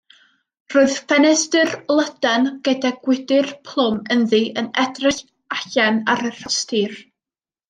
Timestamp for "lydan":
1.99-2.47